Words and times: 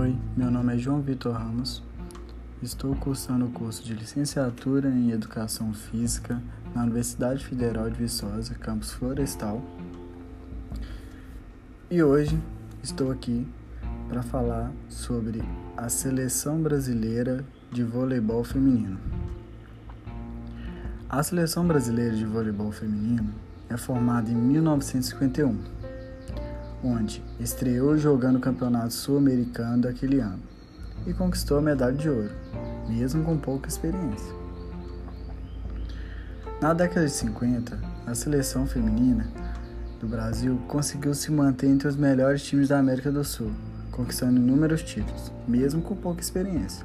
Oi, 0.00 0.16
meu 0.34 0.50
nome 0.50 0.74
é 0.74 0.78
João 0.78 1.02
Vitor 1.02 1.34
Ramos. 1.34 1.82
Estou 2.62 2.96
cursando 2.96 3.44
o 3.44 3.50
curso 3.50 3.84
de 3.84 3.92
licenciatura 3.92 4.88
em 4.88 5.10
Educação 5.10 5.74
Física 5.74 6.40
na 6.74 6.84
Universidade 6.84 7.44
Federal 7.44 7.90
de 7.90 7.98
Viçosa, 7.98 8.54
campus 8.54 8.92
Florestal. 8.92 9.60
E 11.90 12.02
hoje 12.02 12.40
estou 12.82 13.10
aqui 13.10 13.46
para 14.08 14.22
falar 14.22 14.72
sobre 14.88 15.42
a 15.76 15.90
seleção 15.90 16.62
brasileira 16.62 17.44
de 17.70 17.84
voleibol 17.84 18.42
feminino. 18.42 18.98
A 21.10 21.22
seleção 21.22 21.68
brasileira 21.68 22.16
de 22.16 22.24
voleibol 22.24 22.72
feminino 22.72 23.34
é 23.68 23.76
formada 23.76 24.30
em 24.30 24.34
1951 24.34 25.79
onde 26.82 27.22
estreou 27.38 27.96
jogando 27.96 28.36
o 28.36 28.40
Campeonato 28.40 28.92
Sul-Americano 28.92 29.82
daquele 29.82 30.20
ano 30.20 30.40
e 31.06 31.12
conquistou 31.12 31.58
a 31.58 31.62
medalha 31.62 31.94
de 31.94 32.08
ouro, 32.08 32.30
mesmo 32.88 33.24
com 33.24 33.36
pouca 33.36 33.68
experiência. 33.68 34.34
Na 36.60 36.74
década 36.74 37.06
de 37.06 37.12
50, 37.12 37.78
a 38.06 38.14
seleção 38.14 38.66
feminina 38.66 39.26
do 39.98 40.06
Brasil 40.06 40.60
conseguiu 40.68 41.14
se 41.14 41.30
manter 41.30 41.68
entre 41.68 41.88
os 41.88 41.96
melhores 41.96 42.42
times 42.42 42.68
da 42.68 42.78
América 42.78 43.10
do 43.10 43.24
Sul, 43.24 43.50
conquistando 43.90 44.38
inúmeros 44.38 44.82
títulos, 44.82 45.32
mesmo 45.46 45.80
com 45.80 45.96
pouca 45.96 46.20
experiência. 46.20 46.84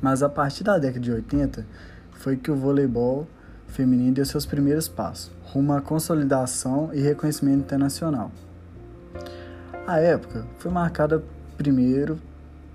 Mas 0.00 0.22
a 0.22 0.28
partir 0.28 0.64
da 0.64 0.78
década 0.78 1.00
de 1.00 1.12
80 1.12 1.66
foi 2.12 2.36
que 2.36 2.50
o 2.50 2.56
voleibol 2.56 3.26
feminino 3.68 4.14
deu 4.14 4.24
seus 4.24 4.46
primeiros 4.46 4.88
passos, 4.88 5.30
rumo 5.44 5.72
à 5.72 5.80
consolidação 5.80 6.90
e 6.92 7.00
reconhecimento 7.00 7.60
internacional. 7.60 8.30
A 9.86 9.98
época 10.00 10.44
foi 10.58 10.70
marcada 10.70 11.22
primeiro 11.56 12.18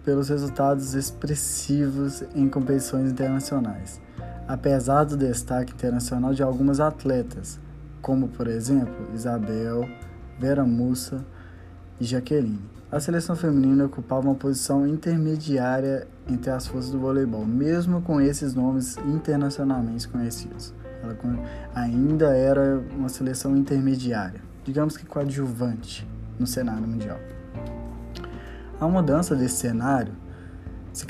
pelos 0.04 0.30
resultados 0.30 0.94
expressivos 0.94 2.24
em 2.36 2.48
competições 2.48 3.12
internacionais, 3.12 4.02
apesar 4.48 5.04
do 5.04 5.18
destaque 5.18 5.74
internacional 5.74 6.34
de 6.34 6.42
algumas 6.42 6.80
atletas, 6.80 7.60
como 8.02 8.28
por 8.28 8.48
exemplo 8.48 9.14
Isabel, 9.14 9.88
Vera 10.40 10.64
Mussa 10.64 11.24
e 12.00 12.06
Jaqueline. 12.06 12.60
A 12.92 13.00
seleção 13.00 13.36
feminina 13.36 13.86
ocupava 13.86 14.28
uma 14.28 14.36
posição 14.36 14.86
intermediária 14.86 16.08
entre 16.28 16.50
as 16.50 16.68
forças 16.68 16.92
do 16.92 17.00
voleibol, 17.00 17.46
mesmo 17.46 18.02
com 18.02 18.20
esses 18.20 18.54
nomes 18.54 18.98
internacionalmente 18.98 20.08
conhecidos. 20.10 20.74
Ela 21.04 21.18
ainda 21.74 22.36
era 22.36 22.82
uma 22.96 23.10
seleção 23.10 23.56
intermediária, 23.58 24.42
digamos 24.64 24.98
que 24.98 25.06
coadjuvante 25.06 26.08
no 26.40 26.48
cenário 26.48 26.88
mundial. 26.88 27.20
A 28.80 28.88
mudança 28.88 29.36
desse 29.36 29.56
cenário 29.56 30.14
se 30.94 31.06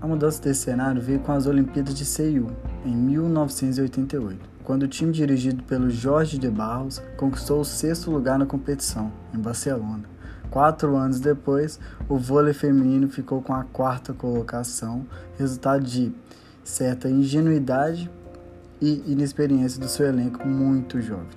a 0.00 0.06
mudança 0.06 0.40
desse 0.40 0.62
cenário 0.62 1.02
veio 1.02 1.18
com 1.20 1.32
as 1.32 1.46
Olimpíadas 1.46 1.94
de 1.94 2.04
Seul 2.04 2.52
em 2.84 2.94
1988, 2.94 4.38
quando 4.62 4.84
o 4.84 4.88
time 4.88 5.12
dirigido 5.12 5.62
pelo 5.64 5.90
Jorge 5.90 6.38
de 6.38 6.48
Barros 6.48 7.02
conquistou 7.16 7.60
o 7.60 7.64
sexto 7.64 8.10
lugar 8.10 8.38
na 8.38 8.46
competição 8.46 9.12
em 9.34 9.38
Barcelona. 9.38 10.04
Quatro 10.50 10.96
anos 10.96 11.18
depois, 11.18 11.80
o 12.08 12.16
vôlei 12.16 12.52
feminino 12.52 13.08
ficou 13.08 13.42
com 13.42 13.54
a 13.54 13.64
quarta 13.64 14.12
colocação, 14.12 15.06
resultado 15.36 15.82
de 15.82 16.12
certa 16.62 17.08
ingenuidade 17.08 18.10
e 18.82 19.00
inexperiência 19.06 19.80
do 19.80 19.86
seu 19.86 20.06
elenco 20.06 20.46
muito 20.46 21.00
jovem. 21.00 21.28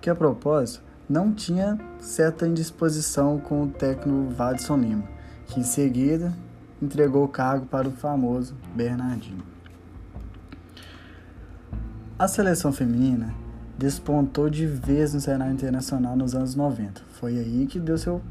Que 0.00 0.08
a 0.08 0.14
propósito, 0.14 0.82
não 1.06 1.30
tinha 1.30 1.78
certa 2.00 2.46
indisposição 2.46 3.38
com 3.38 3.64
o 3.64 3.68
técnico 3.68 4.30
Vadson 4.30 4.78
Lima, 4.78 5.04
que 5.46 5.60
em 5.60 5.64
seguida 5.64 6.32
entregou 6.80 7.24
o 7.24 7.28
cargo 7.28 7.66
para 7.66 7.86
o 7.86 7.92
famoso 7.92 8.54
Bernardinho. 8.74 9.42
A 12.18 12.26
seleção 12.26 12.72
feminina 12.72 13.34
despontou 13.76 14.48
de 14.48 14.64
vez 14.64 15.12
no 15.12 15.20
cenário 15.20 15.52
internacional 15.52 16.16
nos 16.16 16.34
anos 16.34 16.54
90. 16.54 17.02
Foi 17.12 17.36
aí 17.36 17.66
que 17.66 17.78
deu 17.78 17.98
seu, 17.98 18.22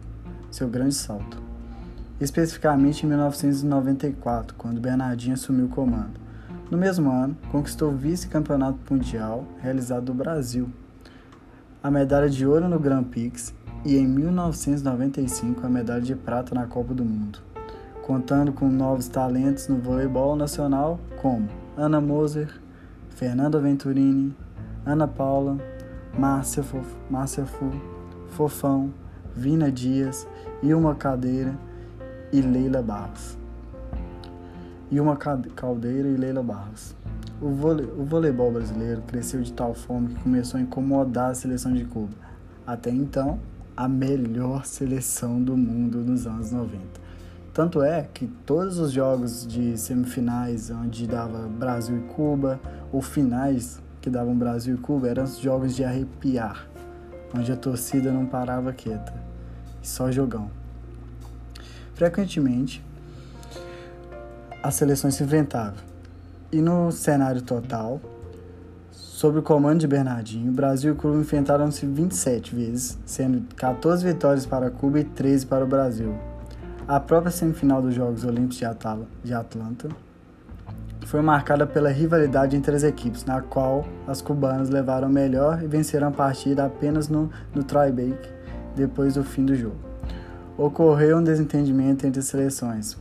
seu 0.50 0.68
grande 0.68 0.96
salto. 0.96 1.38
Especificamente 2.20 3.06
em 3.06 3.10
1994, 3.10 4.56
quando 4.56 4.82
Bernardinho 4.82 5.34
assumiu 5.34 5.66
o 5.66 5.70
comando. 5.70 6.21
No 6.72 6.78
mesmo 6.78 7.12
ano, 7.12 7.36
conquistou 7.52 7.92
o 7.92 7.98
vice-campeonato 7.98 8.80
mundial 8.90 9.46
realizado 9.62 10.08
no 10.08 10.18
Brasil, 10.18 10.70
a 11.84 11.92
medalha 11.92 12.30
de 12.30 12.48
ouro 12.48 12.70
no 12.70 12.80
Grand 12.80 13.04
Prix 13.04 13.54
e 13.84 13.98
em 13.98 14.08
1995 14.08 15.66
a 15.66 15.70
medalha 15.70 16.02
de 16.02 16.16
prata 16.16 16.56
na 16.56 16.66
Copa 16.66 16.94
do 16.94 17.04
Mundo, 17.04 17.40
contando 18.04 18.54
com 18.54 18.70
novos 18.70 19.10
talentos 19.10 19.68
no 19.68 19.80
voleibol 19.80 20.38
nacional 20.38 20.98
como 21.22 21.50
Ana 21.76 22.00
Moser, 22.00 22.50
Fernanda 23.10 23.60
Venturini, 23.60 24.34
Ana 24.86 25.10
Paula, 25.10 25.58
Márcia, 26.18 26.64
Fof, 26.64 26.88
Márcia 27.10 27.46
Fu, 27.46 27.70
Fofão, 28.30 28.94
Vina 29.36 29.70
Dias, 29.70 30.26
Ilma 30.64 30.96
Cadeira 30.96 31.54
e 32.32 32.40
Leila 32.40 32.82
Barros. 32.82 33.41
Ilma 34.92 35.16
Caldeira 35.16 36.10
e 36.10 36.18
Leila 36.18 36.44
Barros. 36.44 36.94
O, 37.42 37.50
vôlei, 37.50 37.86
o 37.86 38.04
voleibol 38.04 38.52
brasileiro 38.52 39.02
cresceu 39.04 39.42
de 39.42 39.54
tal 39.54 39.74
forma 39.74 40.10
que 40.10 40.16
começou 40.16 40.60
a 40.60 40.62
incomodar 40.62 41.32
a 41.32 41.34
seleção 41.34 41.74
de 41.74 41.86
Cuba. 41.86 42.14
Até 42.68 42.92
então, 42.92 43.40
a 43.76 43.88
melhor 43.88 44.66
seleção 44.66 45.42
do 45.42 45.56
mundo 45.56 46.00
nos 46.00 46.28
anos 46.28 46.52
90. 46.52 46.82
Tanto 47.54 47.82
é 47.82 48.06
que 48.14 48.28
todos 48.46 48.80
os 48.80 48.92
jogos 48.92 49.48
de 49.48 49.78
semifinais, 49.78 50.70
onde 50.70 51.08
dava 51.08 51.48
Brasil 51.48 51.98
e 51.98 52.14
Cuba, 52.14 52.60
ou 52.92 53.02
finais 53.02 53.82
que 54.02 54.10
davam 54.10 54.36
Brasil 54.36 54.76
e 54.76 54.78
Cuba, 54.78 55.08
eram 55.08 55.26
jogos 55.26 55.74
de 55.74 55.86
arrepiar, 55.86 56.68
onde 57.34 57.50
a 57.50 57.56
torcida 57.56 58.12
não 58.12 58.26
parava 58.26 58.74
quieta, 58.74 59.14
só 59.82 60.12
jogão. 60.12 60.52
Frequentemente, 61.94 62.84
as 64.64 64.76
seleções 64.76 65.16
se 65.16 65.24
enfrentavam 65.24 65.92
e 66.52 66.62
no 66.62 66.92
cenário 66.92 67.42
total, 67.42 68.00
sob 68.92 69.40
o 69.40 69.42
comando 69.42 69.80
de 69.80 69.88
Bernardinho, 69.88 70.52
Brasil 70.52 70.94
e 70.94 70.96
Cuba 70.96 71.18
enfrentaram-se 71.18 71.86
27 71.86 72.54
vezes, 72.54 73.00
sendo 73.06 73.42
14 73.56 74.06
vitórias 74.06 74.46
para 74.46 74.70
Cuba 74.70 75.00
e 75.00 75.04
13 75.04 75.46
para 75.46 75.64
o 75.64 75.68
Brasil. 75.68 76.14
A 76.88 77.00
própria 77.00 77.32
semifinal 77.32 77.82
dos 77.82 77.94
Jogos 77.94 78.26
Olímpicos 78.26 78.62
de 79.24 79.34
Atlanta 79.34 79.90
foi 81.06 81.22
marcada 81.22 81.66
pela 81.66 81.90
rivalidade 81.90 82.56
entre 82.56 82.76
as 82.76 82.84
equipes, 82.84 83.24
na 83.24 83.42
qual 83.42 83.86
as 84.08 84.22
cubanas 84.22 84.70
levaram 84.70 85.08
melhor 85.08 85.64
e 85.64 85.68
venceram 85.68 86.10
a 86.10 86.12
partida 86.12 86.66
apenas 86.66 87.08
no, 87.08 87.30
no 87.56 87.64
try-break 87.64 88.18
depois 88.76 89.14
do 89.14 89.24
fim 89.24 89.46
do 89.46 89.56
jogo. 89.56 89.91
Ocorreu 90.62 91.18
um 91.18 91.24
desentendimento 91.24 92.06
entre 92.06 92.20
as 92.20 92.28
seleções, 92.28 92.96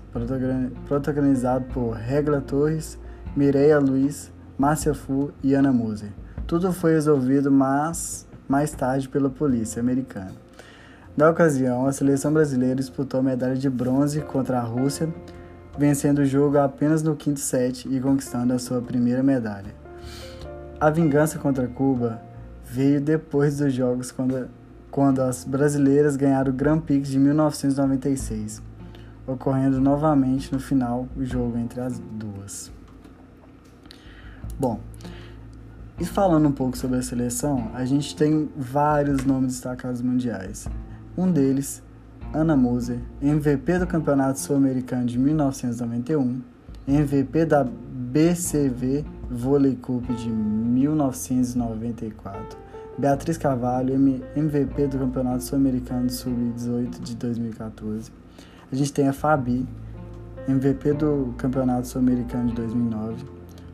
protagonizado 0.87 1.67
por 1.67 1.91
Regla 1.91 2.41
Torres 2.41 2.99
Mireia 3.37 3.79
Luiz, 3.79 4.33
Márcia 4.57 4.95
Fu 4.95 5.31
e 5.43 5.53
Ana 5.53 5.71
Moser. 5.71 6.09
Tudo 6.47 6.73
foi 6.73 6.93
resolvido, 6.93 7.51
mas 7.51 8.27
mais 8.49 8.71
tarde 8.71 9.11
pela 9.11 9.29
polícia 9.29 9.79
americana. 9.79 10.33
Na 11.15 11.29
ocasião, 11.29 11.85
a 11.85 11.93
seleção 11.93 12.33
brasileira 12.33 12.77
disputou 12.77 13.21
a 13.21 13.23
medalha 13.23 13.57
de 13.57 13.69
bronze 13.69 14.23
contra 14.23 14.59
a 14.59 14.63
Rússia, 14.63 15.13
vencendo 15.77 16.21
o 16.21 16.25
jogo 16.25 16.57
apenas 16.57 17.03
no 17.03 17.15
quinto 17.15 17.41
set 17.41 17.87
e 17.87 18.01
conquistando 18.01 18.55
a 18.55 18.59
sua 18.59 18.81
primeira 18.81 19.23
medalha. 19.23 19.75
A 20.81 20.89
vingança 20.89 21.39
contra 21.39 21.69
Cuba 21.69 22.23
veio 22.65 23.03
depois 23.03 23.59
dos 23.59 23.71
jogos 23.75 24.11
quando, 24.11 24.49
quando 24.91 25.21
as 25.21 25.45
brasileiras 25.45 26.17
ganharam 26.17 26.51
o 26.51 26.55
Grand 26.55 26.81
Prix 26.81 27.09
de 27.09 27.19
1996, 27.19 28.63
ocorrendo 29.27 29.81
novamente 29.81 30.53
no 30.53 30.59
final 30.59 31.07
o 31.17 31.25
jogo 31.25 31.57
entre 31.57 31.81
as 31.81 31.99
duas. 31.99 32.73
Bom, 34.59 34.81
e 35.99 36.05
falando 36.05 36.49
um 36.49 36.53
pouco 36.53 36.77
sobre 36.77 36.99
a 36.99 37.03
seleção, 37.03 37.71
a 37.75 37.85
gente 37.85 38.17
tem 38.17 38.51
vários 38.57 39.25
nomes 39.25 39.53
destacados 39.53 40.03
mundiais. 40.03 40.67
Um 41.17 41.31
deles, 41.31 41.83
Ana 42.33 42.57
Moser, 42.57 43.01
MVP 43.21 43.79
do 43.79 43.87
Campeonato 43.87 44.39
Sul-Americano 44.39 45.05
de 45.05 45.19
1991, 45.19 46.41
MVP 46.89 47.45
da 47.45 47.65
BCV 47.65 49.05
Volley 49.31 49.77
Cup 49.77 50.05
de 50.11 50.29
1994, 50.29 52.59
Beatriz 53.01 53.39
Carvalho, 53.39 53.95
MVP 54.37 54.89
do 54.89 54.99
Campeonato 54.99 55.43
Sul-Americano 55.43 56.07
de 56.07 56.13
Sub-18 56.13 57.01
de 57.01 57.17
2014. 57.17 58.13
A 58.71 58.77
gente 58.77 58.93
tem 58.93 59.09
a 59.09 59.13
Fabi, 59.15 59.67
MVP 60.47 60.93
do 60.93 61.35
Campeonato 61.39 61.89
Sul-Americano 61.89 62.49
de 62.49 62.57
2009, 62.57 63.25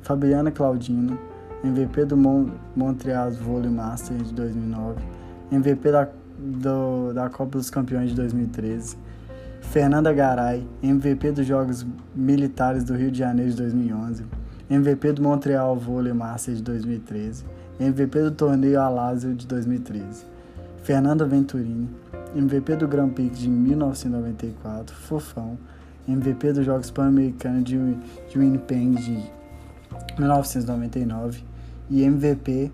Fabiana 0.00 0.52
Claudino, 0.52 1.18
MVP 1.64 2.04
do 2.04 2.16
Mon 2.16 2.50
Montreal 2.76 3.32
Volley 3.32 3.68
Master 3.68 4.16
de 4.16 4.32
2009, 4.32 5.02
MVP 5.50 5.90
da 5.90 6.08
do, 6.38 7.12
da 7.12 7.28
Copa 7.28 7.58
dos 7.58 7.68
Campeões 7.68 8.10
de 8.10 8.14
2013. 8.14 8.96
Fernanda 9.60 10.12
Garay, 10.12 10.64
MVP 10.80 11.32
dos 11.32 11.44
Jogos 11.44 11.84
Militares 12.14 12.84
do 12.84 12.94
Rio 12.94 13.10
de 13.10 13.18
Janeiro 13.18 13.50
de 13.50 13.56
2011. 13.56 14.24
MVP 14.70 15.14
do 15.14 15.22
Montreal 15.22 15.74
Volley 15.74 16.12
Master 16.12 16.54
de 16.54 16.62
2013. 16.62 17.55
MVP 17.78 18.22
do 18.22 18.30
Torneio 18.30 18.80
Alásio 18.80 19.34
de 19.34 19.46
2013. 19.46 20.24
Fernanda 20.82 21.26
Venturini, 21.26 21.90
MVP 22.34 22.76
do 22.76 22.88
Grand 22.88 23.10
Prix 23.10 23.38
de 23.38 23.48
1994. 23.48 24.96
Fofão, 24.96 25.58
MVP 26.08 26.52
dos 26.54 26.64
Jogos 26.64 26.90
Pan-Americanos 26.90 27.64
de, 27.64 27.76
de 28.30 28.38
Winnipeg 28.38 28.94
de 28.96 29.30
1999 30.18 31.44
e 31.90 32.02
MVP 32.02 32.72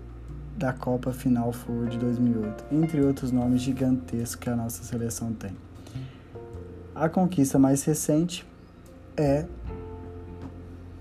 da 0.57 0.71
Copa 0.71 1.11
Final 1.11 1.51
Four 1.51 1.87
de 1.87 1.97
2008, 1.97 2.65
entre 2.71 3.01
outros 3.01 3.31
nomes 3.31 3.61
gigantescos 3.61 4.35
que 4.35 4.49
a 4.49 4.55
nossa 4.55 4.83
seleção 4.83 5.33
tem. 5.33 5.51
A 6.95 7.09
conquista 7.09 7.57
mais 7.57 7.83
recente 7.83 8.45
é 9.17 9.45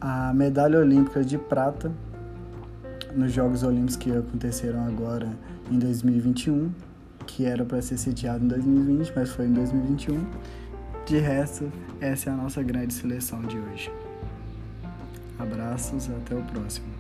a 0.01 0.33
medalha 0.33 0.79
olímpica 0.79 1.23
de 1.23 1.39
prata 1.39 1.93
nos 3.17 3.33
Jogos 3.33 3.63
Olímpicos 3.63 3.97
que 3.97 4.11
aconteceram 4.11 4.87
agora 4.87 5.29
em 5.71 5.79
2021, 5.79 6.71
que 7.27 7.45
era 7.45 7.65
para 7.65 7.81
ser 7.81 7.99
sediado 7.99 8.45
em 8.45 8.49
2020, 8.49 9.13
mas 9.15 9.31
foi 9.31 9.47
em 9.47 9.53
2021. 9.53 10.25
De 11.07 11.19
resto, 11.19 11.71
essa 12.01 12.31
é 12.31 12.33
a 12.33 12.37
nossa 12.37 12.63
grande 12.63 12.95
seleção 12.95 13.41
de 13.43 13.59
hoje. 13.59 13.91
Abraços, 15.39 16.09
até 16.11 16.35
o 16.35 16.43
próximo. 16.43 16.92